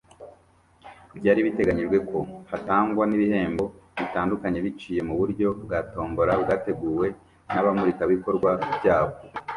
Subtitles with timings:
[1.17, 2.19] Byari biteganyijwe ko
[2.51, 3.65] hatangwa n’ibihembo
[3.99, 7.07] bitandukanye biciye mu buryo bwa tombola bwateguwe
[7.53, 9.15] n’abamurika ibikorwa byabo